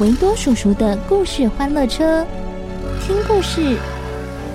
[0.00, 2.24] 维多叔叔的故事欢乐车，
[3.02, 3.76] 听故事，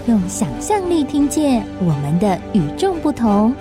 [0.08, 3.54] 用想象力听见我们的与众不同。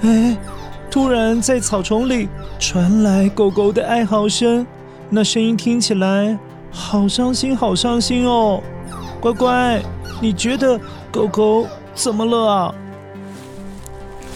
[0.00, 0.36] 哎。
[0.90, 2.28] 突然，在草丛里
[2.58, 4.66] 传来狗狗的哀嚎声，
[5.14, 6.38] 那声音听起来
[6.70, 8.62] 好伤心，好伤心哦。
[9.20, 9.82] 乖乖，
[10.22, 10.80] 你觉得
[11.12, 12.74] 狗狗怎么了啊？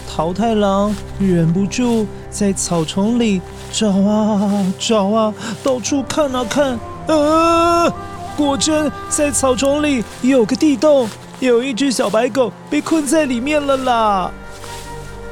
[0.07, 7.91] 桃太郎忍不住在草丛里找啊找啊，到处看啊看，啊，
[8.37, 14.31] 果真在草丛里有个地洞，有一只小白狗被困在里面了啦。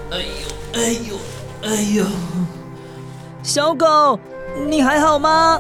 [0.10, 0.26] 哎呦！
[0.74, 1.16] 哎呦，
[1.62, 2.06] 哎呦，
[3.44, 4.20] 小狗，
[4.64, 5.60] 你还好吗？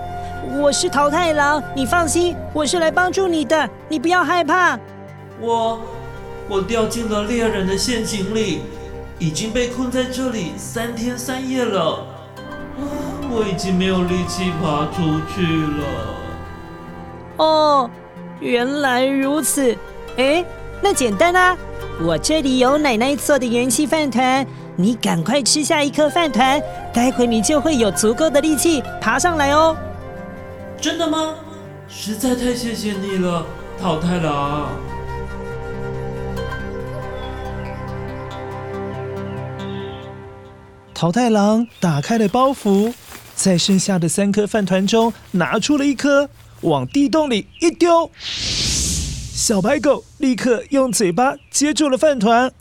[0.62, 4.80] 我是桃太郎，你放心，我是来帮助你的，你不要害怕。
[5.42, 5.82] 我，
[6.48, 8.61] 我掉进了猎人的陷阱里，
[9.20, 12.05] 已经被困在这里三天三夜了，
[13.30, 15.84] 我已经没有力气爬出去了。
[17.38, 17.89] 哦，
[18.39, 19.76] 原来如此。
[20.17, 20.44] 哎，
[20.82, 21.58] 那简单啊，
[22.02, 24.45] 我这里有奶奶做的元气饭团。
[24.77, 26.61] 你赶快吃下一颗饭团，
[26.93, 29.75] 待会你就会有足够的力气爬上来哦。
[30.81, 31.36] 真的吗？
[31.87, 33.45] 实在太谢谢你了，
[33.80, 34.67] 桃太郎。
[40.93, 42.93] 桃太郎打开了包袱，
[43.33, 46.30] 在剩下的三颗饭团中拿出了一颗，
[46.61, 48.09] 往地洞里一丢。
[48.17, 52.52] 小白狗立刻用嘴巴接住了饭团。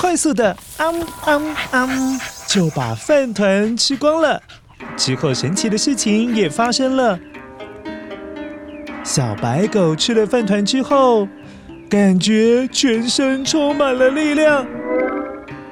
[0.00, 0.86] 快速的，啊
[1.26, 1.40] 啊
[1.72, 4.42] 啊，就把饭团吃光了。
[4.96, 7.18] 之后，神奇的事情也发生了。
[9.04, 11.28] 小白狗吃了饭团之后，
[11.90, 14.66] 感觉全身充满了力量，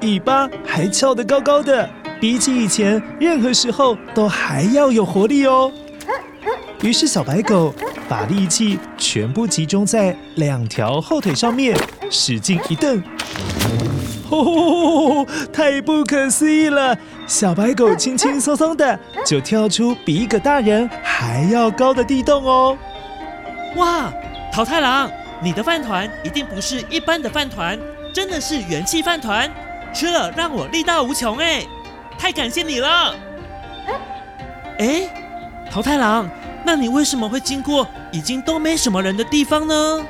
[0.03, 1.89] 尾巴还翘得高高的，
[2.21, 5.73] 比起以前任何时候都还要有活力哦。
[6.83, 7.75] 于是，小白狗
[8.11, 11.75] 把力气全部集中在两条后腿上面，
[12.11, 13.03] 使劲一蹬。
[14.31, 16.97] 哦，太不可思议了！
[17.27, 22.77] 小白狗轻轻松松的就跳出比一个大人还要高的地洞哦！
[23.77, 24.13] 哇，
[24.53, 27.79] 桃太郎，你的饭团一定不是一般的饭团，
[28.13, 29.51] 真的是元气饭团，
[29.95, 31.65] 吃了让我力大无穷哎！
[32.19, 33.15] 太感谢你了！
[34.79, 35.09] 哎，
[35.71, 36.29] 桃太郎，
[36.65, 40.07] 那你为什么会经过已经都没什么人的地方呢？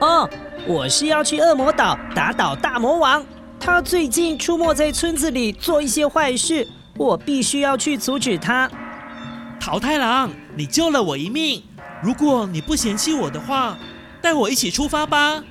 [0.00, 0.30] 哦。
[0.66, 3.24] 我是要去恶魔岛打倒大魔王，
[3.60, 6.66] 他最近出没在村子里做一些坏事，
[6.96, 8.70] 我必须要去阻止他。
[9.60, 11.62] 桃太郎，你救了我一命，
[12.02, 13.76] 如果你不嫌弃我的话，
[14.22, 15.42] 带我一起出发吧。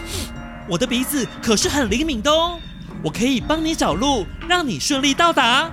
[0.66, 2.58] 我的鼻子可是很灵敏的哦，
[3.02, 5.70] 我可以帮你找路，让你顺利到达。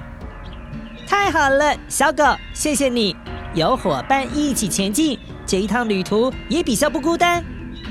[1.08, 2.24] 太好了，小狗，
[2.54, 3.16] 谢谢你，
[3.54, 7.42] 有伙伴一起前进，这一趟旅途也比较不孤单。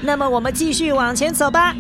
[0.03, 1.75] 那么我们继续往前走吧。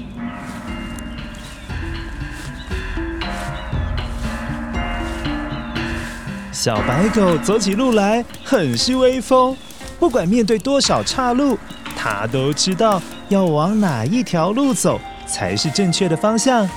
[6.52, 9.56] 小白狗走起路来很是威风，
[9.98, 11.58] 不管面对多少岔路，
[11.96, 13.00] 它都知道
[13.30, 16.68] 要往哪一条路走才是正确的方向。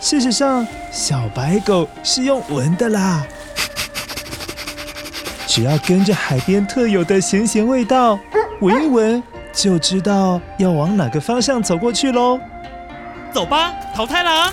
[0.00, 3.24] 事实上，小白狗是用闻的啦，
[5.46, 8.18] 只要跟着海边特有的咸咸味道
[8.60, 9.22] 闻一闻。
[9.54, 12.38] 就知道要往哪个方向走过去喽
[13.32, 14.52] 走吧淘汰了啊。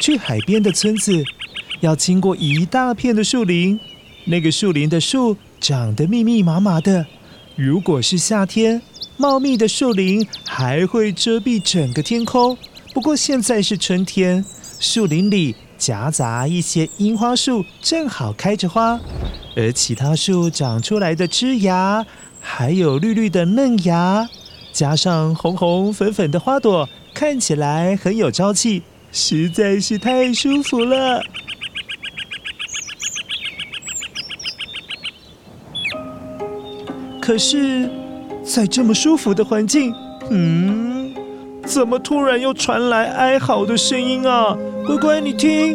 [0.00, 1.22] 去海边的村子
[1.80, 3.78] 要经过一大片的树林。
[4.24, 7.06] 那个树林的树长得密密麻麻的
[7.56, 8.80] 如果是夏天
[9.20, 12.56] 茂密的树林还会遮蔽整个天空。
[12.94, 14.42] 不过现在是春天，
[14.78, 18.98] 树林里夹杂一些樱花树，正好开着花，
[19.54, 22.06] 而其他树长出来的枝芽，
[22.40, 24.26] 还有绿绿的嫩芽，
[24.72, 28.82] 加上红红粉粉的花朵，看起来很有朝气，
[29.12, 31.22] 实在是太舒服了。
[37.20, 37.90] 可是，
[38.52, 39.94] 在这么舒服的环境，
[40.28, 41.14] 嗯，
[41.64, 44.56] 怎么突然又传来哀嚎的声音啊？
[44.84, 45.72] 乖乖，你听，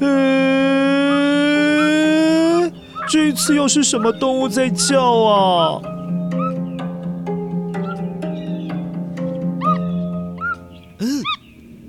[0.00, 0.30] 嗯，
[3.08, 5.80] 这次又是什么动物在叫啊？
[10.98, 11.22] 嗯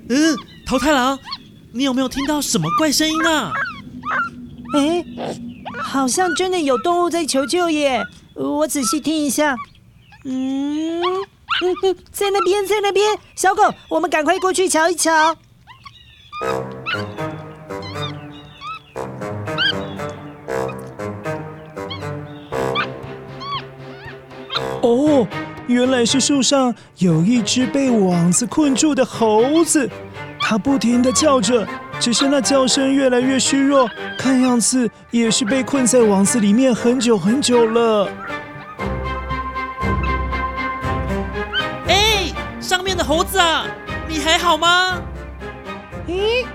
[0.08, 0.34] 嗯，
[0.66, 1.18] 桃太郎。
[1.72, 3.52] 你有没有听到什么怪声音啊？
[4.74, 5.04] 哎，
[5.78, 8.02] 好像真的有动物在求救耶！
[8.34, 9.56] 我仔细听一下，
[10.24, 15.36] 嗯嗯嗯，在那边，在那边，小狗，我们赶快过去瞧一瞧。
[24.82, 25.26] 哦，
[25.66, 29.88] 原来是树上有一只被网子困住的猴子。
[30.50, 31.68] 它不停地叫着，
[32.00, 33.86] 只是那叫声越来越虚弱，
[34.16, 38.08] 看样子也是被困在网子里面很久很久了。
[41.86, 43.66] 哎，上面的猴子啊，
[44.08, 44.98] 你还好吗？
[46.08, 46.46] 咦，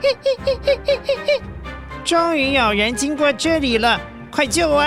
[2.04, 4.02] 终于有人经过这里了，
[4.32, 4.84] 快救我！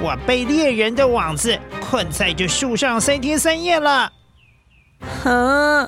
[0.00, 4.10] 我被猎人的网子困在这树上三天三夜了。
[5.24, 5.86] 啊，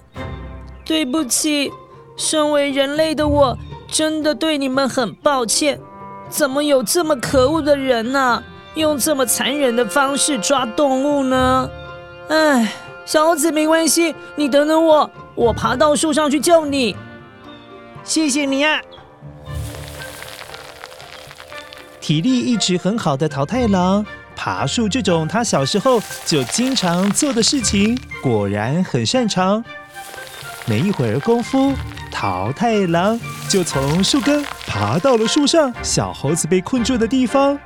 [0.84, 1.72] 对不起。
[2.16, 3.58] 身为人类的我，
[3.90, 5.80] 真的对你们很抱歉。
[6.28, 8.42] 怎么有这么可恶的人呢？
[8.74, 11.68] 用这么残忍的方式抓动物呢？
[12.28, 12.72] 哎，
[13.04, 16.96] 小猴子没关系，你等等我，我爬到树上去救你。
[18.02, 18.80] 谢谢你啊！
[22.00, 24.04] 体力一直很好的桃太郎，
[24.34, 29.62] 爬树这种他小时候就经常做的事情，果然很擅长。
[30.64, 31.72] 没一会儿功夫。
[32.12, 33.18] 桃太郎
[33.48, 37.58] 就从树根爬到了树上，小猴子被困住的地方。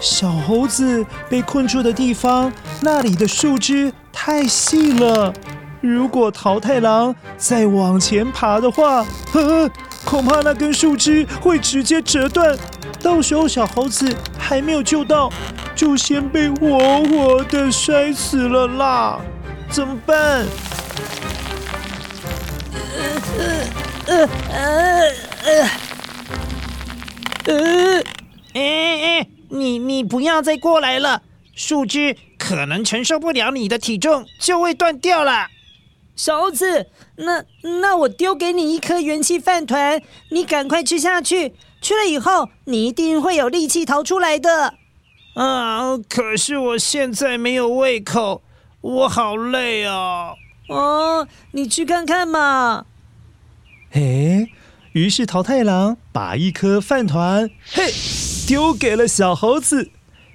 [0.00, 5.32] 小猴子被困住的地方，那里的树枝太细了，
[5.80, 9.70] 如果桃太郎再往前爬的话，呵呵，
[10.04, 12.56] 恐怕那根树枝会直接折断，
[13.02, 15.30] 到时候小猴子还没有救到，
[15.74, 19.18] 就先被活活的摔死了啦！
[19.70, 20.44] 怎么办？
[23.16, 23.44] 呃
[24.06, 24.28] 呃
[24.62, 25.10] 呃
[25.44, 25.70] 呃
[27.46, 28.02] 呃，
[28.54, 28.60] 哎
[29.20, 31.22] 哎，你你不要再过来了，
[31.54, 35.48] 树枝可能承受不了你的体重，就会断掉了。
[36.16, 36.86] 小猴子，
[37.16, 37.44] 那
[37.80, 44.74] 那我丢给你一颗元气饭团，你赶快吃下去，吃了以后你一定会有力气逃出来的。
[45.34, 48.42] 啊，可是我现在没有胃口，
[48.80, 50.32] 我好累啊。
[50.68, 52.86] 哦，你去看看嘛。
[53.96, 54.46] 哎，
[54.92, 57.90] 于是桃太郎把一颗饭团嘿
[58.46, 59.90] 丢给了小猴子，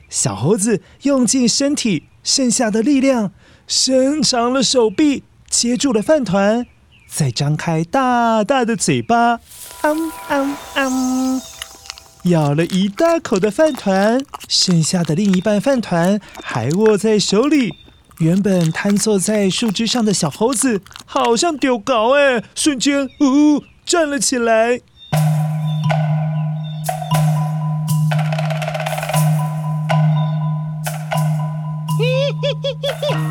[0.10, 3.32] 小猴子用尽身体剩下的力量，
[3.68, 6.66] 伸长了手臂接住了饭团，
[7.08, 9.40] 再张开大大的嘴巴，
[9.84, 11.42] 嗯嗯嗯，
[12.24, 17.76] 咬了一大口的饭团，剩下的另一半饭团还握在手里。
[18.22, 24.80] 原本瘫坐在树枝上的小猴子，好像丢高哎，瞬间呜、呃、站了起来。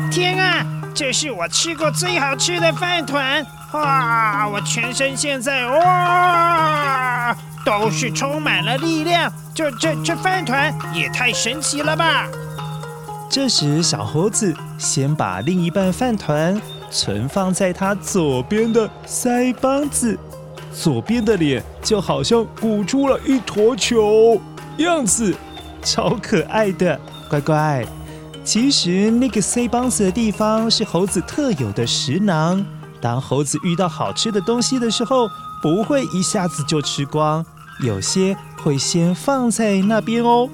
[0.11, 3.45] 天啊，这是我吃过最好吃的饭团！
[3.71, 7.33] 哇，我全身现在哇
[7.63, 9.31] 都是充满了力量。
[9.55, 12.27] 这这这饭团也太神奇了吧！
[13.31, 20.19] 这时，小猴子先把另一半饭团存放在他左边的腮帮子，
[20.73, 24.37] 左边的脸就好像鼓出了一坨球，
[24.79, 25.33] 样子
[25.81, 26.99] 超可爱的。
[27.29, 27.85] 乖乖，
[28.43, 32.61] 其实那个腮帮子的地方是猴子特有的食囊，
[32.99, 35.29] 当猴子遇到好吃的东西的时候，
[35.61, 37.45] 不会一下子就吃光，
[37.81, 40.49] 有些会先放在那边哦。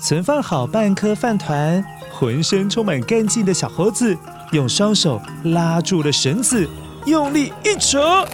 [0.00, 4.16] 存放好半颗饭团，浑身充满干劲的小猴子
[4.52, 6.66] 用双手拉住了绳子，
[7.04, 8.26] 用力一扯，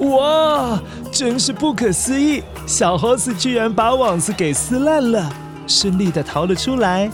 [0.00, 0.78] 哇，
[1.10, 2.42] 真是不可思议！
[2.66, 5.32] 小猴子居然把网子给撕烂了，
[5.66, 7.10] 顺利的逃了出来。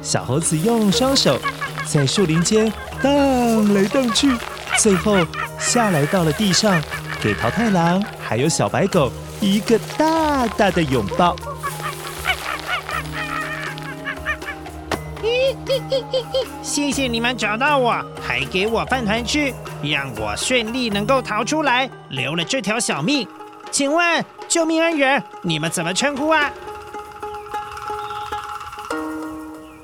[0.00, 1.38] 小猴子用双手
[1.86, 4.34] 在树林间荡来荡去，
[4.78, 5.18] 最后
[5.58, 6.80] 下来到了地上，
[7.22, 11.36] 给桃太郎还有小白狗一个大大的拥抱。
[16.62, 23.26] 谢谢你们找到我，还给我饭团吃，让我顺利能够逃出来，留了这条小命。
[23.70, 26.50] 请问救命恩人，你们怎么称呼啊？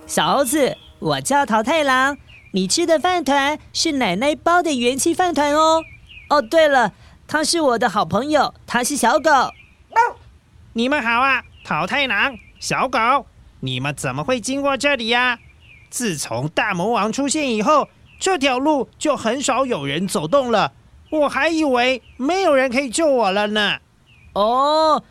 [0.07, 2.17] 小猴子，我叫桃太郎。
[2.53, 5.83] 你吃的饭团是奶奶包的元气饭团哦。
[6.31, 6.93] 哦，对了，
[7.29, 9.31] 他是我的好朋友，他是小狗。
[10.73, 13.27] 你们好啊，桃太郎，小狗，
[13.61, 15.39] 你们怎么会经过这里呀？
[15.91, 17.89] 自从大魔王出现以后，
[18.19, 20.73] 这条路就很少有人走动了。
[21.11, 23.79] 我还以为没有人可以救我了呢。
[24.33, 25.03] 哦，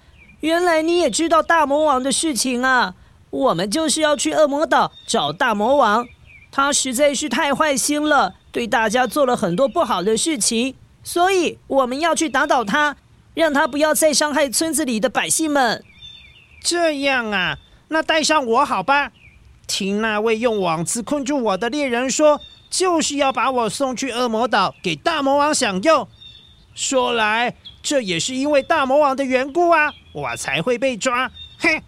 [0.41, 2.94] 原来你也知道大魔王的事情啊！
[3.32, 6.08] 我们就是要去恶魔岛找大魔王，
[6.51, 12.96] 他实在是太坏心了，对大家做了很多不好的事情，所以我们要去打倒他，
[13.34, 15.84] 让他不要再伤害村子里的百姓们。
[16.62, 17.58] 这样啊，
[17.89, 19.12] 那带上我好吧。
[19.68, 26.08] 听那位用网子困住我的猎人说，就是要把我送去恶魔岛给大魔王享用。
[26.74, 31.32] 说来，这也是因为大魔王的缘故啊，我才会被抓。
[31.60, 31.82] 哼，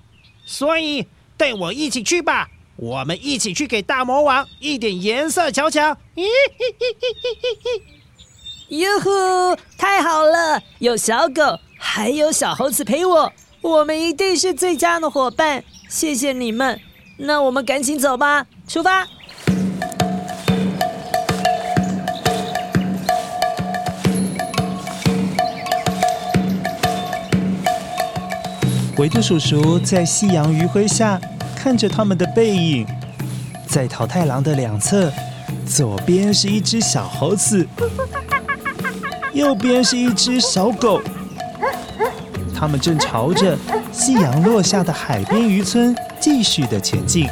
[0.45, 1.05] 所以
[1.35, 5.91] 带我一起去吧，我们一起去给大魔王一点颜色瞧瞧。
[6.15, 7.07] 咦嘿嘿嘿
[7.43, 8.77] 嘿嘿！
[8.77, 15.63] 哟呼，太好了，有小狗，还有小猴子陪我，我们一定是最佳的伙伴。
[15.89, 16.79] 谢谢你们。
[17.19, 19.07] 那我们赶紧走吧，出发！
[28.97, 31.19] 维度叔叔在夕阳余晖下
[31.55, 32.85] 看着他们的背影，
[33.67, 35.11] 在桃太郎的两侧，
[35.65, 37.67] 左边是一只小猴子，
[39.33, 41.01] 右边是一只小狗，
[42.59, 43.55] 他们正朝着
[43.91, 45.95] 夕阳落下的海边渔村。
[46.19, 47.27] 继续的前进。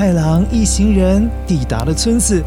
[0.00, 2.42] 太郎一行人抵达了村子，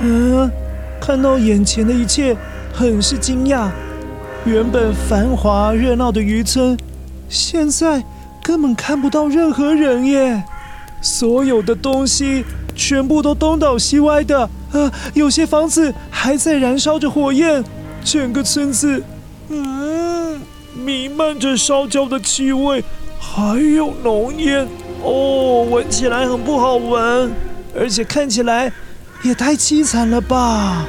[0.00, 0.50] 嗯、
[0.98, 2.34] 看到眼前的一切，
[2.72, 3.68] 很是惊讶。
[4.46, 6.74] 原本繁华热闹的渔村，
[7.28, 8.02] 现在
[8.42, 10.42] 根本看不到任何人耶！
[11.02, 12.42] 所有的东西
[12.74, 17.62] 全部都东倒西歪的，啊，有些房子还在燃烧着火焰，
[18.02, 19.02] 整个村子，
[19.50, 20.40] 嗯，
[20.74, 22.82] 弥漫着烧焦的气味，
[23.20, 24.66] 还有浓烟。
[25.02, 27.32] 哦，闻起来很不好闻，
[27.74, 28.72] 而且看起来
[29.22, 30.84] 也太凄惨了吧！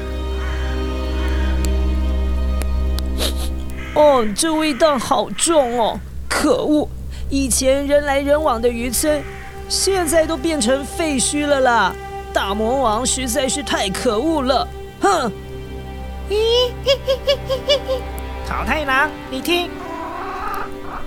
[3.95, 5.99] 哦，这味道好重哦！
[6.27, 6.87] 可恶，
[7.29, 9.21] 以前人来人往的渔村，
[9.67, 11.93] 现在都变成废墟了啦！
[12.33, 14.67] 大魔王实在是太可恶了！
[15.01, 15.31] 哼！
[16.29, 18.01] 咦，嘿嘿嘿嘿嘿嘿，
[18.47, 19.69] 桃太郎，你听。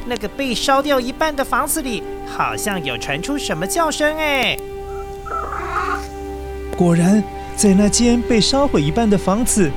[0.04, 2.02] 那个被烧掉一半的房子里，
[2.34, 4.56] 好像有传出什么叫声哎！
[6.76, 7.22] 果然，
[7.54, 9.70] 在那间被烧毁一半的房子，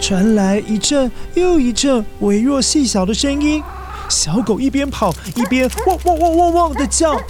[0.00, 3.62] 传来一阵又一阵微弱细小的声音。
[4.08, 7.20] 小狗一边跑一边汪汪汪汪汪的叫，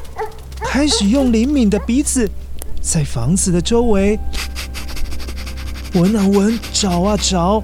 [0.60, 2.30] 开始用灵敏的鼻子
[2.80, 4.16] 在房子的周围
[5.94, 7.60] 闻啊闻，找啊找，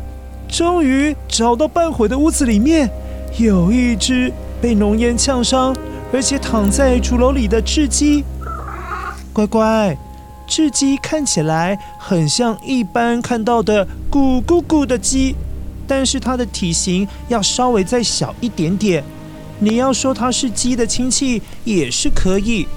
[0.49, 2.91] 终于找到半毁的屋子里面
[3.39, 4.33] 有一只。
[4.63, 5.74] 被浓烟呛伤，
[6.15, 8.23] 而且躺在竹篓里的雉鸡，
[9.33, 9.99] 乖乖，
[10.49, 15.35] 雉鸡看起来很像一般看到的咕咕咕的鸡，
[15.89, 19.03] 但是它的体型要稍微再小一点点。
[19.59, 22.69] 你要说它是鸡的亲戚也是可以，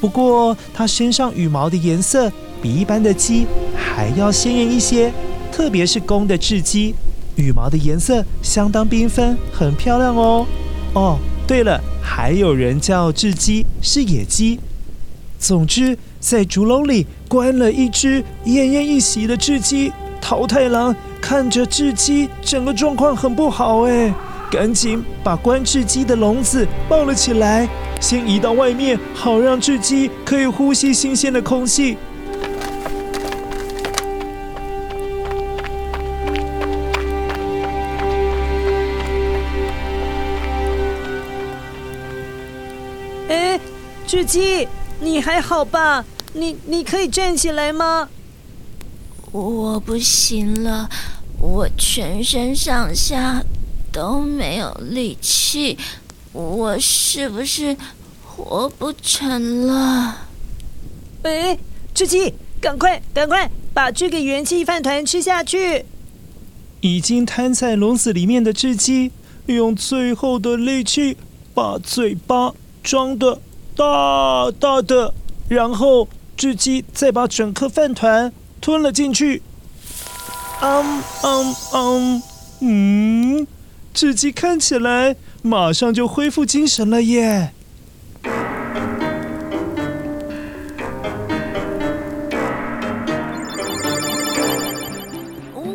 [0.00, 2.28] 不过它身上羽毛的颜色
[2.60, 5.12] 比一般的鸡还要鲜艳一些，
[5.52, 6.92] 特别是公的雉鸡，
[7.36, 10.44] 羽毛的颜色相当缤纷，很漂亮哦。
[10.94, 14.60] 哦，对了，还有人叫雉鸡是野鸡。
[15.38, 19.90] 总之，在竹笼里关了一只奄奄一息的雉鸡。
[20.20, 24.14] 桃太郎看着雉鸡，整个状况很不好哎，
[24.50, 27.68] 赶紧把关雉鸡的笼子抱了起来，
[28.00, 31.96] 先移到外面，好让雉鸡可以呼吸新鲜的空气。
[44.04, 44.68] 哎，雉鸡，
[45.00, 46.04] 你还好吧？
[46.34, 48.10] 你你可以站起来吗？
[49.32, 50.90] 我不行了，
[51.40, 53.42] 我全身上下
[53.90, 55.78] 都没有力气，
[56.32, 57.74] 我是不是
[58.22, 60.28] 活不成了？
[61.22, 61.58] 哎，
[61.94, 65.86] 志基，赶快赶快把这个元气饭团吃下去！
[66.82, 69.10] 已经瘫在笼子里面的雉鸡，
[69.46, 71.16] 用最后的力气
[71.54, 73.40] 把嘴巴张得
[73.76, 75.12] 大大的，
[75.48, 78.32] 然后雉鸡再把整颗饭团。
[78.60, 79.42] 吞了进去，
[80.62, 82.22] 嗯嗯嗯，
[82.60, 83.46] 嗯，
[83.92, 87.52] 雉鸡看起来马上就恢复精神了耶！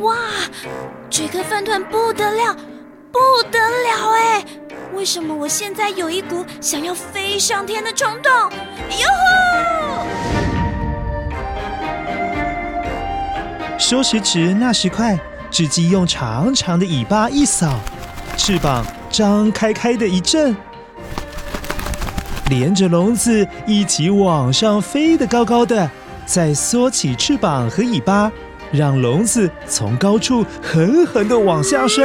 [0.02, 0.18] 哇，
[1.12, 2.56] 这个饭团不得了，
[3.12, 3.20] 不
[3.52, 4.44] 得了哎！
[5.00, 8.30] 为什么我现在有一股想要飞上天的冲动？
[9.00, 9.08] 哟
[9.96, 10.06] 吼！
[13.78, 15.18] 说时迟，那时快，
[15.50, 17.80] 雉鸡用长长的尾巴一扫，
[18.36, 20.54] 翅膀张开开的一震，
[22.50, 25.90] 连着笼子一起往上飞得高高的，
[26.26, 28.30] 再缩起翅膀和尾巴，
[28.70, 32.04] 让笼子从高处狠狠地往下摔。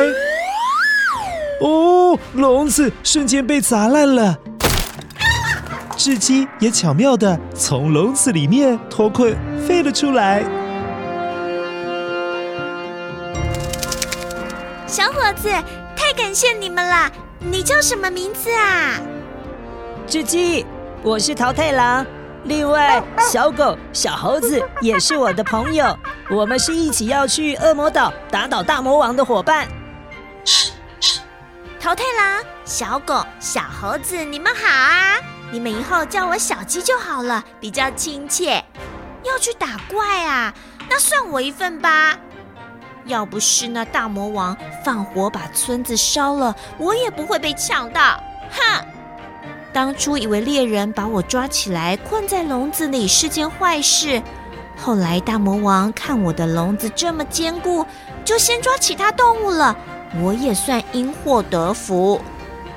[1.65, 4.39] 哦，笼子瞬间被砸烂了，
[5.97, 9.35] 雉鸡也巧妙的从笼子里面脱困
[9.67, 10.45] 飞了出来。
[14.87, 15.49] 小伙子，
[15.97, 17.11] 太感谢你们了！
[17.39, 19.01] 你叫什么名字啊？
[20.07, 20.67] 雉鸡，
[21.03, 22.05] 我是桃太郎。
[22.45, 25.97] 另外，小狗、小猴子也是我的朋友。
[26.31, 29.67] 我们是一起要去恶魔岛打倒大魔王的伙伴。
[31.85, 35.19] 桃太郎、小狗、小猴子，你们好啊！
[35.53, 38.65] 你们以后叫我小鸡就好了，比较亲切。
[39.23, 40.55] 要去打怪啊？
[40.89, 42.19] 那算我一份吧。
[43.05, 48.19] 要不是那大魔王放火把村子烧了，我也不会被呛到。
[48.51, 48.87] 哼！
[49.71, 54.23] 当初以为猎人把我抓起来困在笼子里是件坏事，
[54.83, 57.85] 后来大魔王看我的笼子这么坚固，
[58.25, 59.77] 就先抓其他动物了，
[60.23, 62.21] 我也算因祸得福。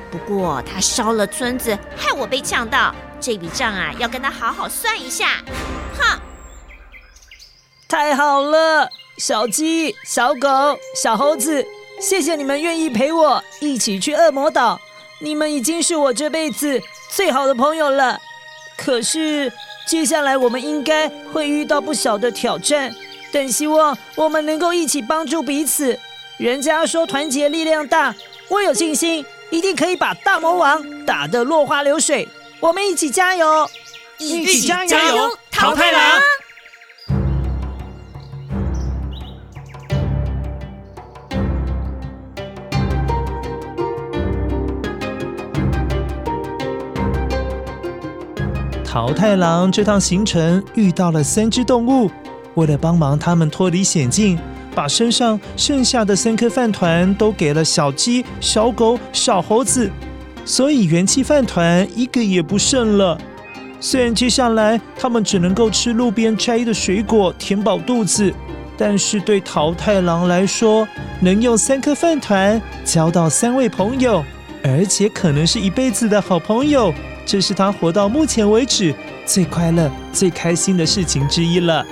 [0.10, 5.44] 不过他烧了村子，害我被呛到，这笔账啊，要跟他好好算一下。
[6.00, 6.20] 哼！
[7.88, 8.90] 太好了！
[9.18, 10.48] 小鸡、小狗、
[10.96, 11.66] 小猴子，
[12.00, 14.80] 谢谢你们愿意陪我一起去恶魔岛。
[15.20, 18.20] 你们已经是我这辈子最好的朋友了。
[18.78, 19.52] 可是
[19.88, 22.94] 接下来我们应该会遇到不小的挑战，
[23.32, 26.00] 但希望我们能够一起帮助彼此。
[26.38, 28.14] 人家说团结力量大，
[28.48, 32.28] 我有信心，一定可以把大魔王打得落花流水。
[32.60, 33.68] 我们一起加油！
[34.20, 36.02] 一起加油，淘汰狼！
[48.86, 52.12] 桃太郎这趟行程遇到了三只动物，
[52.54, 54.38] 为了帮忙他们脱离险境，
[54.78, 59.90] 把身上剩下的三颗饭团都给了小鸡、小狗、小猴子，
[60.46, 63.18] 所以元气饭团一个也不剩了。
[63.80, 68.32] 虽然接下来他们只能够吃路边摘的水果填饱肚子，
[68.78, 70.88] 但是对桃太郎来说，
[71.22, 74.24] 能用三颗饭团交到三位朋友，
[74.64, 76.94] 而且可能是一辈子的好朋友。
[77.26, 78.94] 这是他活到目前为止
[79.26, 81.84] 最快乐、最开心的事情之一了。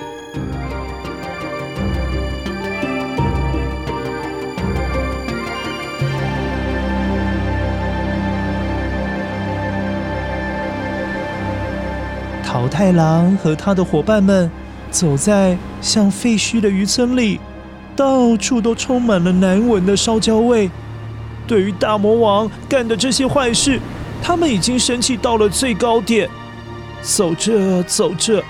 [12.66, 14.50] 小太郎和他的伙伴们
[14.90, 17.38] 走在像废墟的渔村里，
[17.94, 20.68] 到处都充满了难闻的烧焦味。
[21.46, 23.80] 对于大魔王干的这些坏事，
[24.20, 26.28] 他们已经生气到了最高点，
[27.02, 28.42] 走着走着，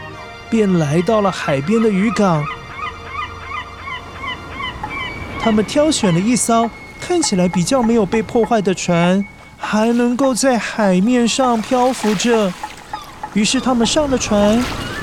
[0.48, 2.42] 便来到了海边的渔港。
[5.38, 9.22] 他们挑选了一艘看起来比较没有被破坏的船，
[9.58, 12.50] 还能够在海面上漂浮着。
[13.36, 14.58] 于是他们上了船，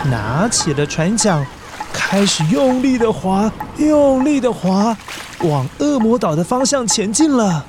[0.09, 1.45] 拿起了船桨，
[1.93, 4.97] 开始用力的划，用力的划，
[5.41, 7.63] 往恶魔岛的方向前进了。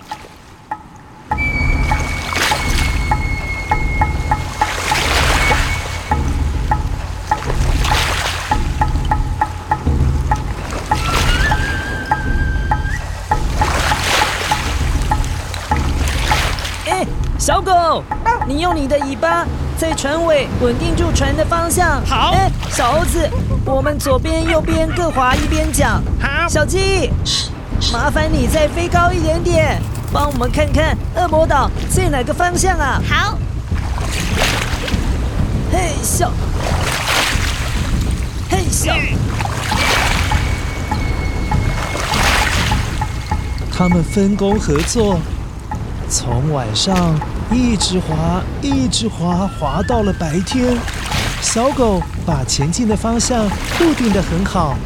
[18.47, 19.47] 你用你的尾巴。
[19.77, 22.01] 在船尾稳定住船的方向。
[22.07, 22.31] 好。
[22.33, 23.29] 哎，小猴子，
[23.65, 26.01] 我们左边、右边各划一边桨。
[26.21, 26.49] 好。
[26.49, 27.11] 小鸡，
[27.93, 33.03] 麻烦你再飞高一点点，帮我们看看恶魔岛在哪个方向啊？
[33.09, 33.37] 好。
[35.73, 36.31] 嘿小，
[38.49, 38.95] 嘿小。
[43.77, 45.19] 他们分工合作，
[46.09, 47.19] 从晚上。
[47.51, 50.77] 一直滑，一直滑，滑到了白天。
[51.41, 54.77] 小狗把前进的方向固定得很好，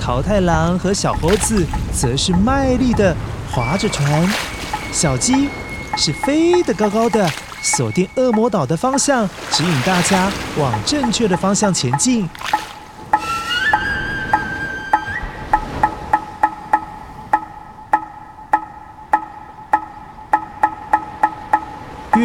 [0.00, 3.14] 桃太郎和小猴子则是卖力地
[3.50, 4.28] 划着船。
[4.92, 5.48] 小鸡
[5.96, 7.28] 是飞得高高的，
[7.60, 12.28] 锁定恶魔岛的方向，指引大家往正确的方向前进。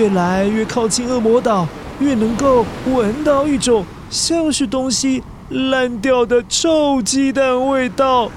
[0.01, 1.67] 越来越靠近恶魔岛，
[1.99, 8.31] 越能够闻到一种像是东西烂掉的臭鸡蛋味道。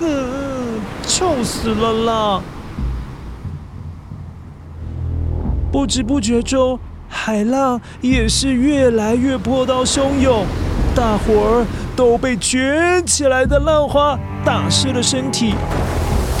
[0.00, 2.42] 嗯，臭死了啦！
[5.70, 10.46] 不知不觉中，海浪也是越来越波涛汹涌，
[10.94, 15.52] 大伙儿都被卷起来的浪花打湿了身体。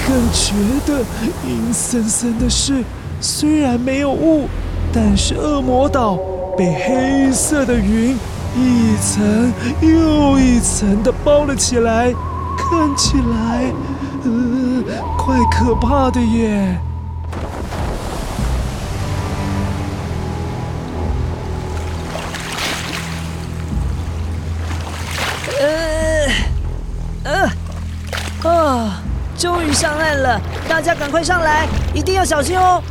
[0.08, 0.54] 更觉
[0.86, 1.04] 得
[1.46, 2.82] 阴森森的是，
[3.20, 4.48] 虽然没有雾，
[4.92, 6.18] 但是恶魔岛
[6.58, 8.18] 被黑色的云
[8.56, 12.12] 一层又一层的包了起来，
[12.58, 13.72] 看起来，
[14.24, 14.82] 呃，
[15.16, 16.76] 怪可怕的耶。
[25.60, 26.28] 呃，
[27.24, 29.02] 呃，啊。
[29.38, 32.82] 终于上岸了，大家赶快上来，一定要小心哦！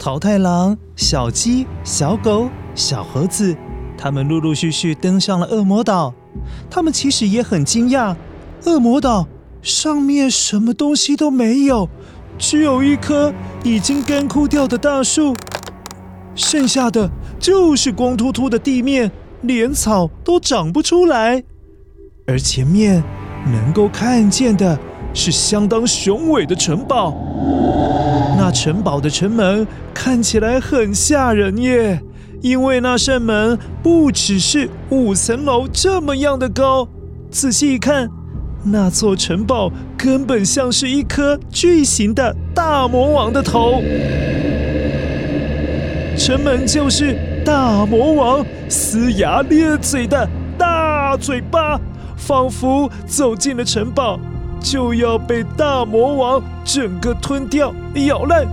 [0.00, 3.54] 桃太郎、小鸡、小狗、小猴子，
[3.98, 6.14] 他们陆陆续续登上了恶魔岛。
[6.70, 8.16] 他们其实也很惊讶，
[8.64, 9.28] 恶魔岛
[9.60, 11.86] 上面什么东西都没有，
[12.38, 13.30] 只有一棵
[13.62, 15.34] 已经干枯掉的大树，
[16.34, 19.12] 剩下的就是光秃秃的地面。
[19.42, 21.42] 连草都长不出来，
[22.26, 23.02] 而前面
[23.46, 24.78] 能够看见的
[25.14, 27.14] 是相当雄伟的城堡。
[28.50, 32.02] 城堡的城门看起来很吓人耶，
[32.42, 36.88] 因为那扇门不只是五层楼这么样的高，
[37.30, 38.10] 仔细一看，
[38.64, 43.82] 那座城堡根本像是一颗巨型的大魔王的头。
[46.16, 47.16] 城门就是。
[47.42, 51.80] 大魔王龇牙咧嘴的大嘴巴，
[52.14, 54.20] 仿佛走进了城堡，
[54.60, 58.46] 就要被大魔王整个吞掉、咬烂，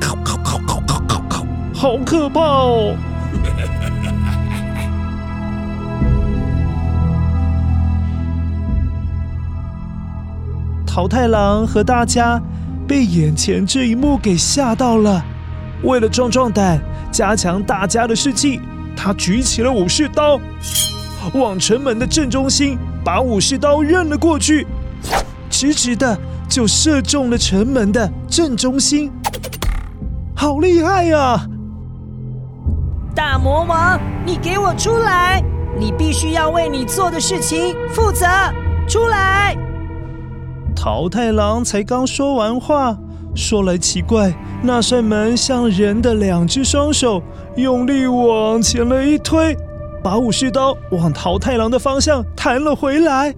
[0.00, 2.96] 烤烤烤烤烤烤烤，好可怕哦！
[10.86, 12.40] 桃太郎和大家
[12.88, 15.24] 被眼前这一幕给吓到了，
[15.82, 16.80] 为了壮壮胆。
[17.12, 18.60] 加强大家的士气，
[18.96, 20.38] 他举起了武士刀，
[21.34, 24.64] 往城门的正中心把武士刀扔了过去，
[25.60, 26.18] 直直的
[26.48, 29.12] 就射中了城门的正中心。
[30.34, 31.38] 好厉害呀！
[33.14, 35.44] 大魔王，你给我出来！
[35.78, 38.26] 你必须要为你做的事情负责！
[38.88, 39.54] 出来！
[40.74, 42.96] 桃太郎才刚说完话。
[43.34, 47.22] 说来奇怪，那扇门像人的两只双手，
[47.56, 49.54] 用力往前了一推，
[50.02, 53.34] 把武士刀往桃太郎的方向弹了回来。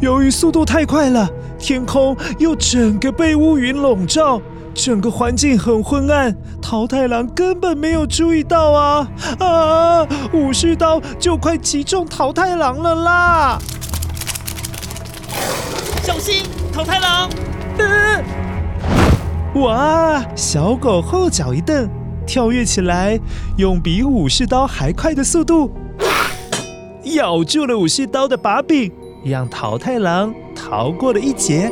[0.00, 1.28] 由于速度太快了，
[1.58, 4.40] 天空又整个被乌云笼罩，
[4.74, 10.06] 整个环境很昏暗，桃太郎根本没有注意到啊啊！
[10.34, 13.58] 武士刀就快击中桃太郎了啦！
[16.02, 17.28] 小心，桃太郎！
[17.78, 18.22] 呃，
[19.60, 20.22] 哇！
[20.36, 21.88] 小狗后脚一蹬，
[22.26, 23.18] 跳跃起来，
[23.56, 25.72] 用比武士刀还快的速度
[27.14, 28.92] 咬住了武士刀的把柄，
[29.30, 31.70] 让桃太郎逃过了一劫。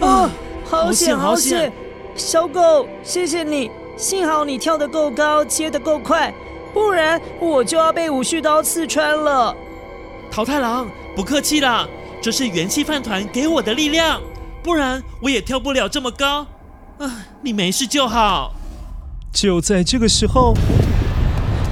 [0.00, 0.30] 啊，
[0.64, 1.72] 好险好险！
[2.16, 6.34] 小狗，谢谢你，幸好你跳得够高，切得够快，
[6.74, 9.54] 不然我就要被武士刀刺穿了。
[10.30, 11.86] 桃太郎，不客气啦，
[12.20, 14.20] 这是元气饭团给我的力量，
[14.62, 16.46] 不然我也跳不了这么高。
[16.98, 18.52] 啊，你没事就好。
[19.32, 20.54] 就在这个时候，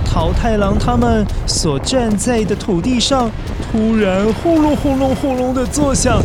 [0.04, 3.30] 桃太郎他们所站在的土地上，
[3.70, 6.22] 突然轰隆轰隆轰隆的作响，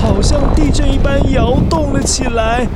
[0.00, 2.66] 好像地震一般摇动了起来。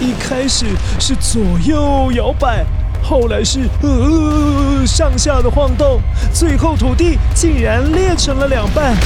[0.00, 0.66] 一开始
[0.98, 2.66] 是左右摇摆，
[3.00, 6.00] 后来是呃上下的晃动，
[6.34, 8.96] 最后土地竟然裂成了两半。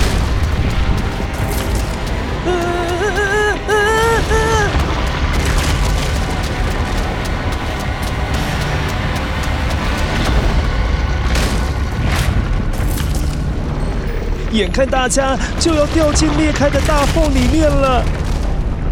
[14.56, 18.02] 眼看大家就要掉进裂开的大缝里面了，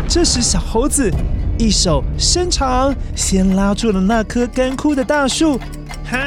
[0.06, 1.10] 这时小猴子
[1.58, 5.58] 一手伸长，先拉住了那棵干枯的大树，
[6.04, 6.18] 哈，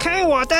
[0.00, 0.56] 看我的！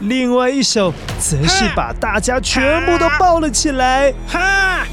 [0.00, 4.86] 另外一手则是把大家全部都抱了起来，哈！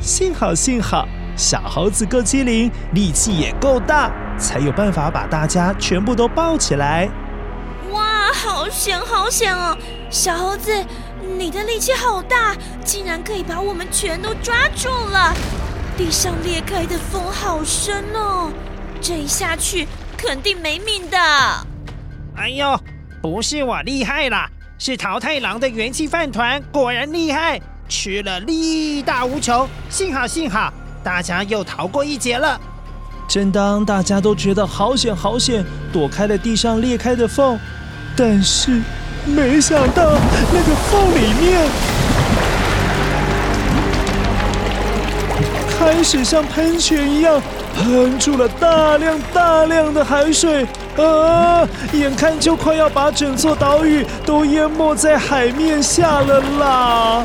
[0.00, 7.08] 幸好幸好，小猴子够机灵，力气也够大，才有办法把大家全部都抱起来。
[7.92, 9.78] 哇，好险好险哦，
[10.10, 10.72] 小猴子。
[11.26, 15.34] 你的力气好大，竟然可以把我们全都抓住了！
[15.96, 18.50] 地上裂开的缝好深哦，
[19.00, 21.18] 这一下去肯定没命的。
[22.36, 22.78] 哎呦，
[23.22, 29.68] 不是我厉害啦，是桃太郎的元气饭团果然厉害，吃了力大无穷。
[29.88, 32.60] 幸好幸好，大家又逃过一劫了。
[33.26, 37.58] 正当大家都觉得好险好险，躲开了地上裂开的缝，
[38.16, 38.80] 但是。
[39.26, 40.04] 没想到
[40.52, 41.60] 那个缝里面
[45.78, 47.42] 开始像喷泉一样
[47.74, 50.64] 喷出了大量大量的海水
[50.96, 51.68] 啊！
[51.92, 57.24] 眼看就快要把整座岛屿都淹没在海面下了啦！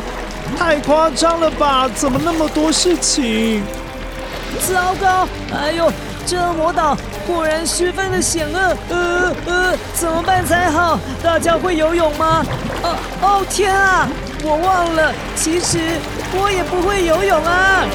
[0.57, 1.87] 太夸张了吧？
[1.95, 3.63] 怎么那么多事情？
[4.67, 5.27] 糟糕！
[5.55, 5.89] 哎呦！
[6.25, 6.95] 这魔岛
[7.27, 10.99] 果然十分的险恶，呃呃，怎么办才好？
[11.23, 12.45] 大家会游泳吗？
[12.83, 14.07] 哦哦天啊！
[14.43, 15.77] 我忘了，其实
[16.33, 17.85] 我也不会游泳啊。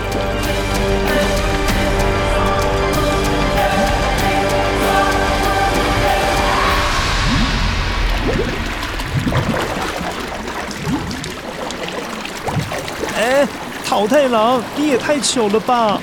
[13.19, 13.49] 哎，
[13.89, 15.99] 桃太郎，你也太糗了吧！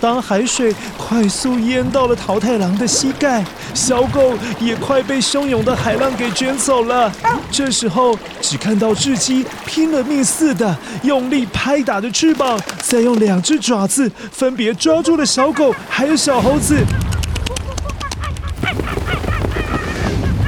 [0.00, 7.10] 当海水快速淹到了桃太郎的膝盖，小狗也快被汹涌的海浪给卷走了。
[7.50, 16.76] 这时候，只看到雉鸡拼了命似的用力拍打着翅膀，再用两只爪子分别抓住了小狗还有小猴子，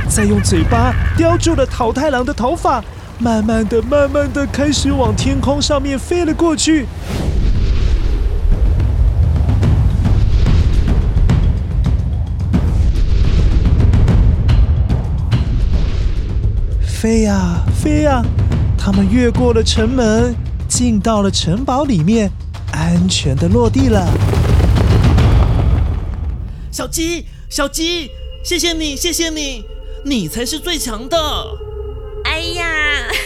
[0.08, 2.82] 再用嘴巴叼住了桃太郎的头发，
[3.18, 6.86] 慢慢的、慢慢的开始往天空上面飞了过去。
[17.00, 18.22] 飞呀飞呀，
[18.76, 20.34] 他们越过了城门，
[20.68, 22.30] 进到了城堡里面，
[22.72, 24.06] 安全的落地了。
[26.70, 28.10] 小鸡，小鸡，
[28.44, 29.64] 谢谢你，谢谢你，
[30.04, 31.16] 你才是最强的。
[32.24, 32.66] 哎呀，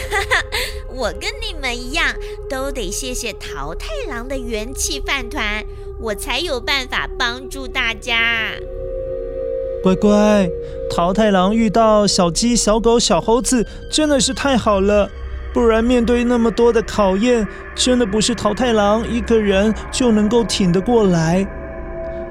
[0.09, 0.45] 哈哈，
[0.93, 2.15] 我跟你们一样，
[2.49, 5.65] 都得谢谢桃太郎的元气饭团，
[5.99, 8.53] 我才有办法帮助大家。
[9.85, 10.49] 乖乖，
[10.89, 15.07] 桃太郎遇到小鸡、小狗、小猴子，真的是太好了。
[15.53, 21.45] 不然面对那么多的考验，真的不是桃太郎一个人就能够挺得过来。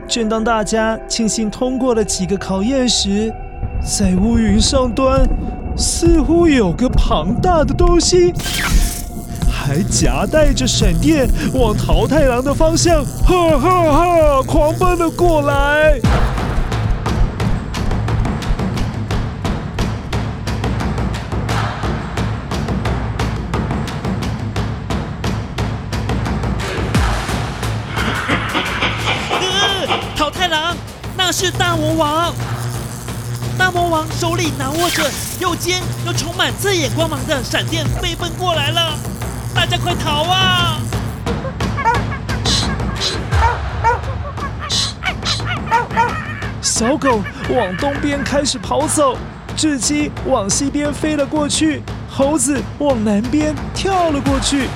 [0.09, 3.33] 正当大家庆幸通过了几个考验时，
[3.87, 5.25] 在乌云上端，
[5.77, 8.33] 似乎有个庞大的东西，
[9.49, 16.01] 还夹带着闪电，往桃太郎的方向，哈哈哈，狂奔了过来。
[31.45, 32.33] 是大魔王，
[33.59, 35.03] 大魔王手里拿握着
[35.39, 38.99] 又尖又充满刺眼光芒的闪电，飞奔过来了！
[39.55, 40.81] 大家快逃啊！
[46.63, 49.15] 小狗往东边开始跑走，
[49.55, 54.71] 雉鸡往西边飞了过去，猴子往南边跳了过去，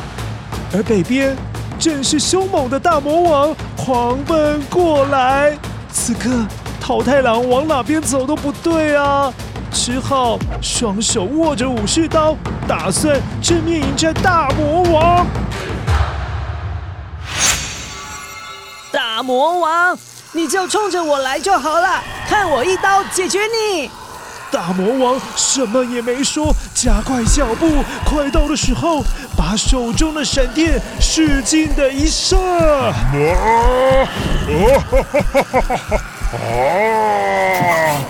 [0.75, 1.35] 而北边
[1.79, 5.57] 正是凶猛的大魔王狂奔过来。
[5.91, 6.47] 此刻，
[6.89, 9.31] 桃太郎往哪边走都不对啊，
[9.71, 12.35] 只好双手握着武士刀，
[12.67, 15.27] 打算正面迎战大魔王。
[18.91, 19.99] 大魔王，
[20.33, 23.91] 你就冲着我来就好了，看我一刀解决你！
[24.51, 29.03] 大魔王什么也没说，加快脚步，快到的时候，
[29.37, 32.39] 把手中的闪电使劲的一射。
[32.39, 32.95] 啊！
[36.31, 38.05] 桃太郎，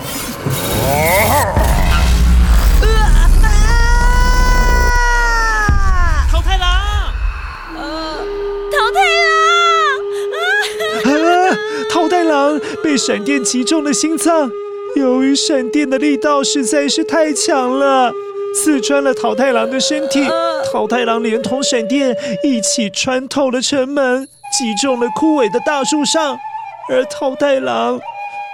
[6.29, 6.67] 桃太郎，
[11.05, 11.57] 啊！
[11.89, 14.51] 桃太郎被闪电击中了心脏。
[14.97, 18.11] 由于闪电的力道实在是太强了，
[18.53, 20.27] 刺穿了桃太郎的身体。
[20.73, 24.27] 桃太郎连同闪电一起穿透了城门，
[24.57, 26.37] 击中了枯萎的大树上，
[26.89, 27.99] 而桃太郎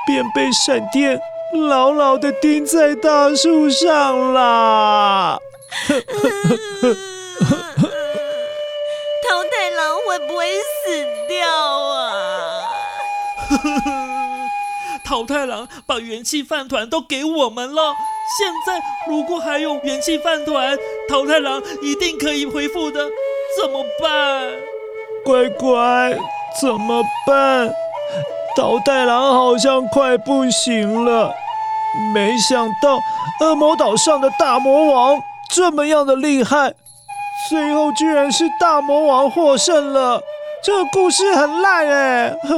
[0.06, 1.20] 便被闪电
[1.70, 5.40] 牢牢的钉在大树上了。
[9.24, 12.68] 桃太郎会不会死掉啊？
[15.06, 17.94] 桃太郎把元气饭团都给我们了，
[18.38, 23.08] 现在如果还有元气饭团，桃太郎一定可以恢复的，
[23.62, 24.52] 怎么办？
[25.24, 26.18] 乖乖，
[26.60, 27.72] 怎么办？
[28.56, 31.34] 桃太郎好像快不行了。
[32.14, 33.00] 没想到
[33.42, 35.18] 恶魔岛上的大魔王
[35.50, 36.74] 这么样的厉害，
[37.50, 40.22] 最后居然是大魔王获胜了。
[40.64, 42.56] 这个故事很烂哎，呵。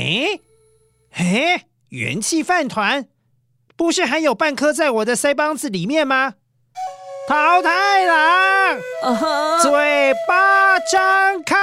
[0.00, 0.40] 哎，
[1.12, 3.04] 哎，元气饭团，
[3.76, 6.36] 不是还有半颗在我的腮帮子里面吗？
[7.28, 9.14] 桃太郎，啊。
[9.14, 11.58] 哈，嘴巴张开，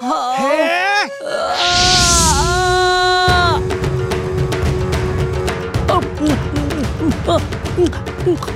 [0.00, 0.12] 啊。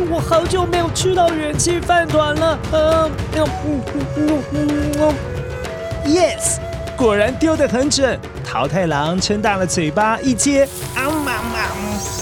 [0.08, 3.10] 我好久没有吃到元气饭团了，嗯
[6.06, 6.60] ，Yes，
[6.96, 8.20] 果然丢得很准。
[8.56, 11.68] 桃太郎撑大了嘴巴一接，啊嘛嘛，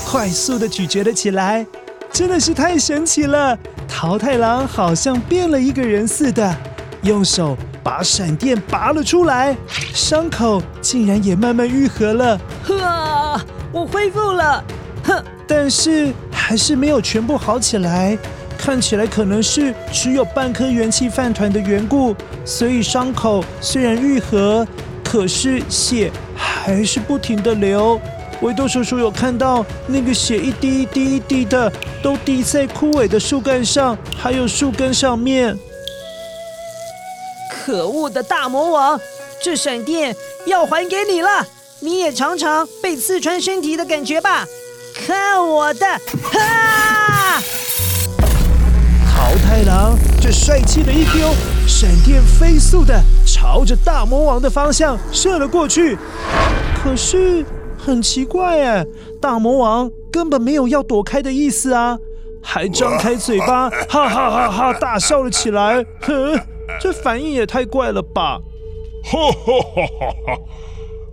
[0.04, 1.64] 快速的咀嚼了起来，
[2.10, 3.56] 真的是太神奇了。
[3.86, 6.52] 桃太郎好像变了一个人似的，
[7.02, 9.56] 用手把闪电拔了出来，
[9.92, 12.36] 伤口竟然也慢慢愈合了。
[12.64, 14.64] 呵，我恢复了。
[15.04, 18.18] 哼，但是还是没有全部好起来，
[18.58, 22.12] 看起来可能是只有半颗元气饭团的缘故，
[22.44, 24.66] 所以伤口虽然愈合，
[25.14, 28.00] 可是血还是不停的流。
[28.40, 31.72] 维多叔叔有看到那个血一滴一滴一滴的，
[32.02, 35.56] 都滴在枯萎的树干上，还有树根上面。
[37.48, 39.00] 可恶的大魔王，
[39.40, 41.46] 这闪电要还给你了！
[41.78, 44.44] 你也尝尝被刺穿身体的感觉吧！
[45.06, 45.86] 看我的！
[46.32, 47.40] 哈！
[49.14, 51.32] 桃太郎这帅气的一丢，
[51.76, 55.98] 闪电飞速的朝着大魔王的方向射了过去。
[56.80, 57.44] 可是。
[57.76, 58.86] 很奇怪哎，
[59.20, 61.98] 大魔王根本没有要躲开的意思啊，
[62.42, 65.84] 还张开嘴巴，哈哈哈哈大笑了起来。
[66.00, 66.40] 哼，
[66.80, 68.40] 这反应也太怪了吧！
[69.04, 70.38] 哈哈哈哈哈！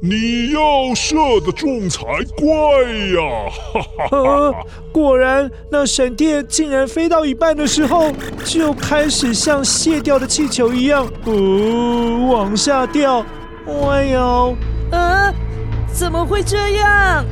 [0.04, 2.04] 你要射得中才
[2.36, 2.48] 怪
[3.14, 3.22] 呀！
[3.72, 4.66] 哈哈哈哈！
[4.92, 8.12] 果然，那闪电竟然飞到一半的时候，
[8.44, 13.24] 就开始像卸掉的气球一样，哦，往下掉。
[13.68, 14.58] 哎呦，
[14.90, 15.32] 啊！
[15.94, 17.24] 怎么会这样？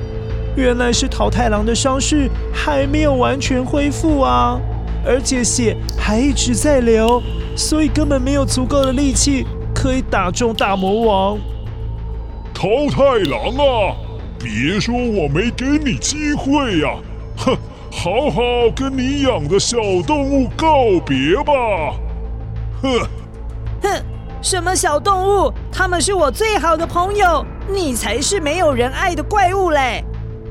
[0.56, 4.62] 原来是桃太郎的伤势还没有完全恢复啊，
[5.04, 7.20] 而且血还一直在流，
[7.56, 9.44] 所以根本没有足够的力气
[9.74, 11.40] 可以打中大魔王。
[12.62, 13.96] 桃太郎啊，
[14.38, 16.90] 别说我没给你机会呀！
[17.38, 17.58] 哼，
[17.90, 18.42] 好好
[18.76, 21.54] 跟你养的小动物告别吧！
[22.82, 23.00] 哼，
[23.82, 24.04] 哼。
[24.42, 25.54] 什么小动物？
[25.72, 30.04] 他们是我最好的朋友，你才是没有人爱的怪物嘞！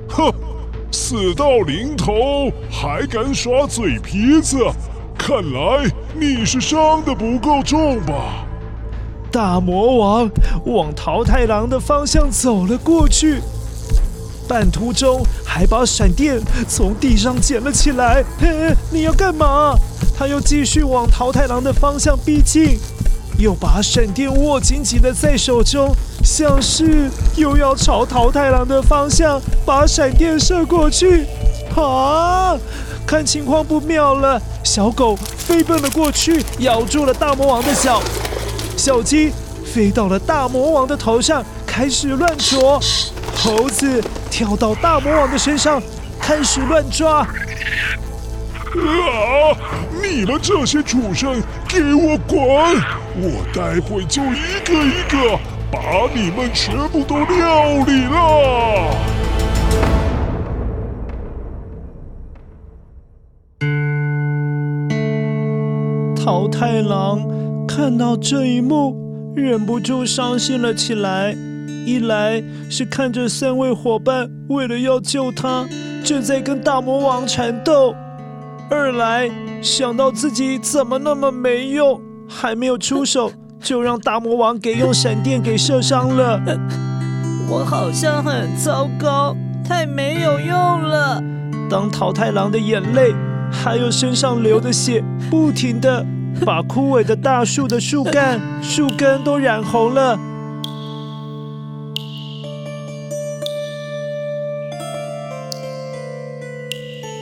[0.09, 0.33] 哼，
[0.91, 4.57] 死到临头还敢耍嘴皮子，
[5.19, 5.85] 看来
[6.19, 8.48] 你是伤的不够重吧？
[9.31, 10.31] 大魔王
[10.65, 13.41] 往桃太郎的方向走了过去，
[14.49, 18.25] 半途中还把闪电从地上捡了起来。
[18.41, 19.75] 嘿，你要干嘛？
[20.17, 22.79] 他又继续往桃太郎的方向逼近，
[23.39, 31.27] 又把闪电握紧紧的在手中，像是又要朝桃太郎的方向把闪电射过去。
[31.77, 32.57] 啊！
[33.07, 38.03] 看情况不妙了，小狗飞奔了过去，咬住了大魔王的脚。
[38.89, 39.31] 小鸡
[39.67, 42.81] 飞到了大魔王的头上，开始乱啄；
[43.37, 45.79] 猴子跳到大魔王的身上，
[46.19, 47.19] 开始乱抓。
[47.19, 47.29] 啊！
[50.03, 52.41] 你们这些畜生，给我滚！
[53.21, 55.39] 我待会就一个一个
[55.71, 55.79] 把
[56.15, 58.17] 你们全部都料理了。
[66.17, 67.38] 桃太郎。
[67.79, 68.93] 看到这一幕，
[69.37, 71.33] 忍不住伤心了起来。
[71.87, 75.65] 一来是看着三位伙伴为了要救他，
[76.03, 77.95] 正在跟大魔王缠斗；
[78.69, 79.31] 二来
[79.63, 86.41] 想到自己怎么那么没用，还没有出手就让大魔王给用闪电给射伤了。
[87.49, 91.23] 我好像很糟糕，太没有用了。
[91.71, 93.15] 当桃太郎的眼泪
[93.53, 95.01] 还有身上流的血
[95.31, 96.05] 不停的。
[96.45, 100.19] 把枯萎的大树的树干、树根都染红了。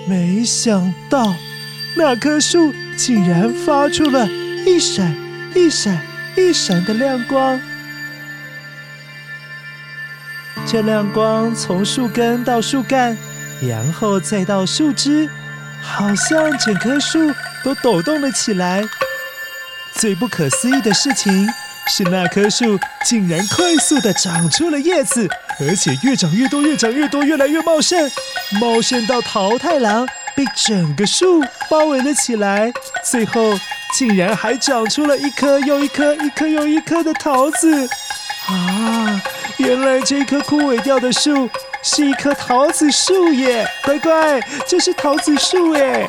[0.08, 1.34] 没想到，
[1.96, 4.28] 那棵树竟然发出了
[4.64, 5.16] 一闪
[5.54, 6.00] 一闪
[6.36, 7.58] 一闪的亮光。
[10.64, 13.16] 这亮光从树根到树干，
[13.60, 15.28] 然后再到树枝，
[15.82, 17.18] 好像整棵树
[17.64, 18.84] 都抖动了起来。
[19.94, 21.48] 最不可思议的事情
[21.88, 25.28] 是，那棵树竟然快速地长出了叶子，
[25.60, 28.10] 而且越长越多，越长越多，越来越茂盛，
[28.60, 32.72] 茂盛到桃太郎被整个树包围了起来。
[33.04, 33.58] 最后，
[33.94, 37.88] 竟然还长出了一颗又一颗、一颗又一颗的桃子。
[38.48, 39.22] 啊，
[39.56, 41.48] 原来这棵枯萎掉的树
[41.82, 43.66] 是一棵桃子树耶！
[43.82, 46.08] 乖乖，这是桃子树耶！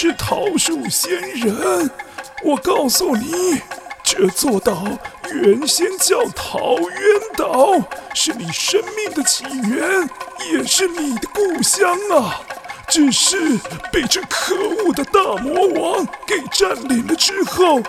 [0.00, 1.90] 是桃树仙人。
[2.44, 3.60] 我告诉你，
[4.04, 4.86] 这座岛
[5.32, 7.74] 原先叫桃渊岛，
[8.14, 10.08] 是你生命的起源，
[10.52, 12.40] 也是你的故乡啊。
[12.88, 13.58] 只是
[13.90, 17.82] 被这可恶的大魔王给占领了之后，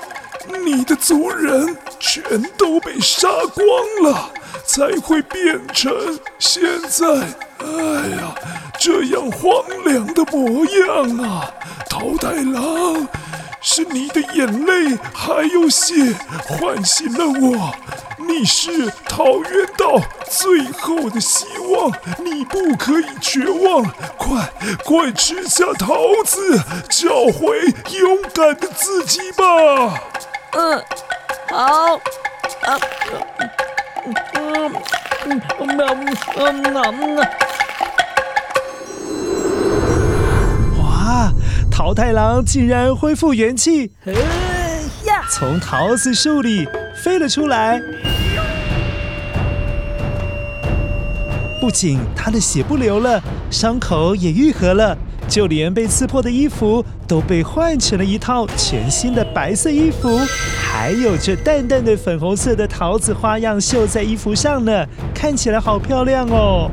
[0.66, 4.32] 你的族人全都被杀光了，
[4.66, 7.06] 才会变成现在。
[7.60, 8.34] 哎呀，
[8.80, 11.52] 这样荒凉的模样啊！
[11.90, 13.06] 桃太郎，
[13.62, 16.16] 是你的眼泪还有血
[16.48, 17.76] 唤醒了我。
[18.26, 21.92] 你是桃源岛最后的希望，
[22.24, 23.84] 你不可以绝望。
[24.18, 24.50] 快
[24.86, 26.58] 快吃下桃子，
[26.90, 27.60] 找回
[28.00, 29.44] 勇敢的自己吧。
[30.54, 30.82] 嗯，
[31.50, 31.96] 好。
[32.62, 32.80] 啊，
[34.06, 34.74] 嗯嗯
[35.20, 37.28] 嗯嗯嗯嗯。
[41.80, 43.90] 桃太郎竟然恢复元气，
[45.32, 47.82] 从桃子树里飞了出来。
[51.62, 54.94] 不仅他的血不流了，伤口也愈合了，
[55.30, 60.20] 就连被刺破的衣服都被换成了一套全新的白色衣服，
[60.62, 66.70] 还有着淡淡的粉红色的桃子花样绣在衣服上呢，看起来好漂亮哦！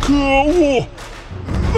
[0.00, 0.84] 可恶！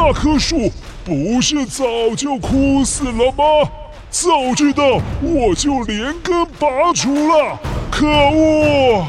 [0.00, 0.70] 那棵树
[1.04, 1.84] 不是早
[2.16, 3.68] 就枯死了吗？
[4.08, 4.84] 早知道
[5.20, 7.58] 我就连根拔除了！
[7.90, 9.04] 可恶！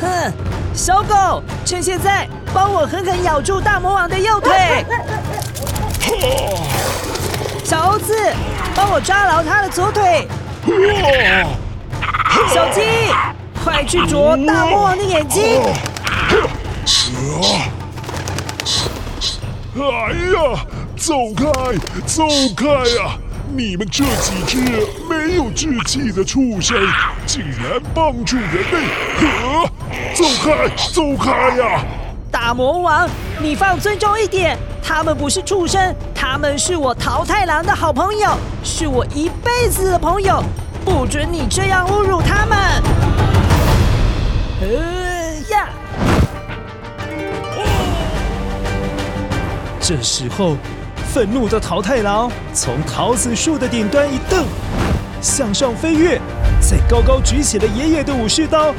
[0.00, 0.32] 哼，
[0.72, 4.86] 小狗，趁现在帮我狠狠咬住大魔王的右腿。
[7.62, 8.16] 小猴子，
[8.74, 10.26] 帮我抓牢他的左腿。
[12.48, 12.80] 小鸡，
[13.62, 15.60] 快去啄大魔王的眼睛。
[19.76, 20.64] 哎呀，
[20.96, 21.44] 走开，
[22.06, 22.24] 走
[22.56, 23.18] 开呀！
[23.56, 26.76] 你们这几只没有志气的畜生，
[27.26, 28.86] 竟然帮助人类！
[29.18, 29.68] 呵，
[30.14, 31.84] 走开，走开呀！
[32.30, 33.08] 大魔王，
[33.40, 38.30] 你放尊重一点，他们不是畜生，他们是我桃太郎的好朋友，
[38.62, 40.40] 是我一辈子的朋友。
[40.84, 42.58] 不准你这样侮辱他们！
[44.60, 44.93] 呃
[49.86, 50.56] 这时候，
[51.12, 54.46] 愤怒的桃太郎从桃子树的顶端一蹬，
[55.20, 56.18] 向上飞跃，
[56.58, 58.74] 再高高举起了爷爷的武士刀，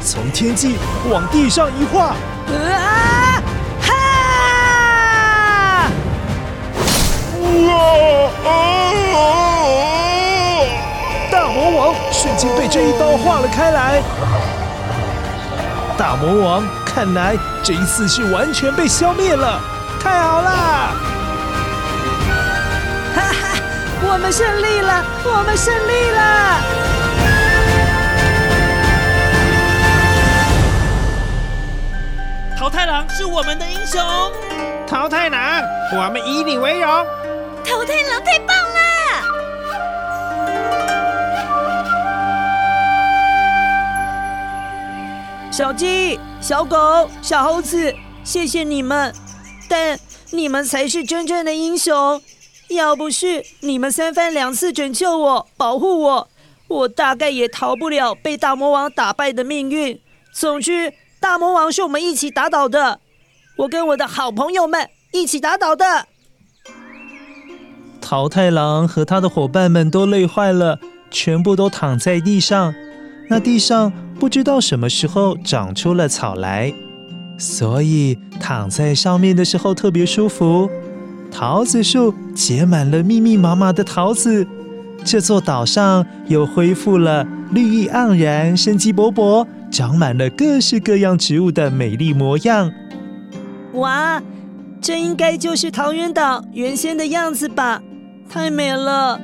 [0.00, 0.76] 从天际
[1.10, 2.14] 往地上一划。
[2.54, 3.42] 啊！
[3.82, 3.90] 哈！
[11.32, 14.00] 大魔王瞬间被这一刀划了开来。
[15.98, 16.62] 大魔王
[16.94, 19.60] 看来这一次是完全被消灭了，
[20.00, 20.50] 太好了！
[23.16, 23.56] 哈哈，
[24.00, 26.60] 我们胜利了，我们胜利了！
[32.56, 34.00] 桃太郎是我们的英雄，
[34.86, 35.64] 桃太郎，
[35.96, 36.88] 我们以你为荣。
[37.64, 38.56] 桃太郎太棒
[45.56, 47.94] 小鸡、小狗、小猴子，
[48.24, 49.14] 谢谢你们，
[49.68, 49.96] 但
[50.32, 52.20] 你们才是真正的英雄。
[52.70, 56.28] 要不是你们三番两次拯救我、保护我，
[56.66, 60.00] 我大概也逃不了被大魔王打败的命运。
[60.32, 62.98] 总之，大魔王是我们一起打倒的，
[63.58, 66.08] 我跟我的好朋友们一起打倒的。
[68.00, 70.80] 桃太郎和他的伙伴们都累坏了，
[71.12, 72.74] 全部都躺在地上。
[73.28, 76.72] 那地上不知道什么时候长出了草来，
[77.38, 80.70] 所以躺在上面的时候特别舒服。
[81.30, 84.46] 桃子树结满了密密麻麻的桃子，
[85.04, 92.70] 这座岛上又恢复了绿意盎然、生机勃勃、长满了各式各样植物的美丽模样。
[93.72, 94.22] 哇，
[94.80, 97.82] 这应该就是桃源岛原先的样子吧？
[98.28, 99.20] 太美了！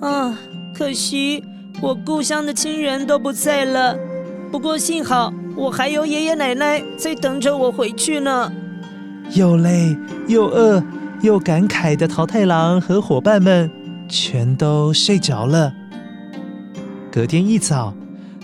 [0.00, 0.38] 啊，
[0.74, 1.44] 可惜。
[1.84, 3.94] 我故乡的亲人都不在了，
[4.50, 8.50] 不过幸好我还有爷爷奶奶在等着我回去呢。
[9.34, 9.94] 又累
[10.26, 10.82] 又饿
[11.20, 13.70] 又感慨的桃太郎和伙伴们
[14.08, 15.70] 全都睡着了。
[17.12, 17.92] 隔天一早，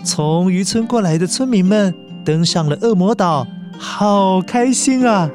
[0.03, 1.91] 从渔村过来的村民们
[2.23, 3.47] 登上了恶魔岛，
[3.79, 5.27] 好开心啊！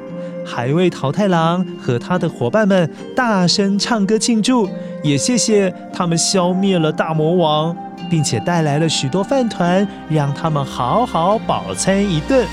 [0.45, 4.69] 还为桃太郎和他的伙伴们大声唱歌庆祝，
[5.03, 7.75] 也谢谢他们消灭了大魔王。
[8.09, 12.47] 并且带来了许多饭团，让他们好好饱餐一顿。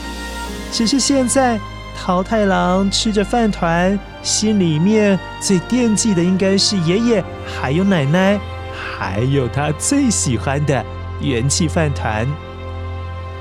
[0.72, 1.58] 只是现在，
[1.96, 8.38] 桃太郎吃着饭团，心里面最惦记的应该是爷爷，还有奶奶，
[8.72, 10.84] 还有他最喜欢的
[11.20, 12.26] 元气饭团。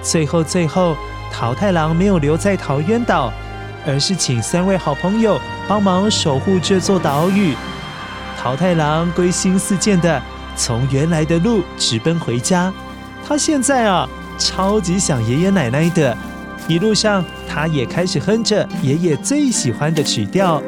[0.01, 0.95] 最后，最后，
[1.31, 3.31] 桃太郎没有留在桃源岛，
[3.87, 7.55] 而是请三位好朋友帮忙守护这座岛屿。
[8.39, 10.21] 桃太郎归心似箭的。
[10.55, 12.71] 从原来的路直奔回家，
[13.27, 16.15] 他现在啊超级想爷爷奶奶的。
[16.67, 20.61] 一路上，他也开始哼着爷爷最喜欢的曲调，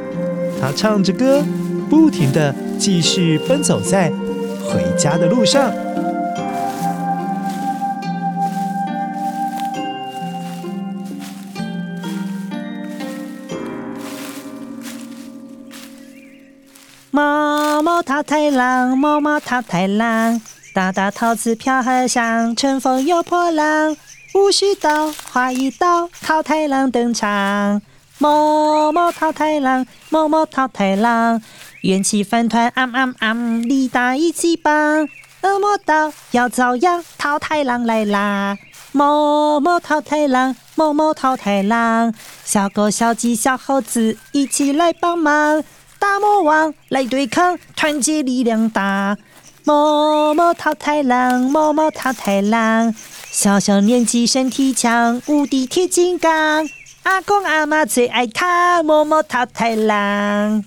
[0.59, 1.41] 他唱着歌，
[1.89, 4.11] 不停地继续奔走在
[4.61, 5.71] 回家的路上。
[18.15, 20.41] 桃太郎，毛毛桃太郎，
[20.73, 23.97] 大大桃子飘河上，乘风又破浪。
[24.33, 27.81] 武士刀，划一刀，桃太郎登场。
[28.17, 31.41] 毛毛桃太郎，毛毛桃太郎，
[31.81, 35.09] 元气饭团，啊啊啊，力大一级棒。
[35.41, 38.57] 恶魔岛要遭殃，桃太郎来啦！
[38.93, 42.13] 毛毛桃太郎，毛毛桃太郎，
[42.45, 45.61] 小狗、小鸡、小猴子一起来帮忙。
[45.99, 49.17] 大魔王来对抗，团结力量大。
[49.63, 52.93] 摸摸桃太郎，摸摸桃太郎，
[53.31, 56.67] 小小年纪身体强，无敌铁金刚。
[57.03, 60.63] 阿公阿妈最爱他，摸摸桃太郎。